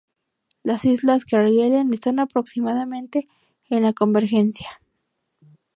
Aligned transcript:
Las 0.63 0.83
islas 0.85 1.25
Kerguelen 1.25 1.93
están 1.93 2.17
aproximadamente 2.17 3.27
en 3.69 3.83
la 3.83 3.93
convergencia. 3.93 4.81